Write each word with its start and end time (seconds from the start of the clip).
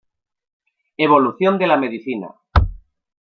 Evolución 0.97 1.59
de 1.59 1.67
la 1.67 1.77
Medicina. 1.77 2.29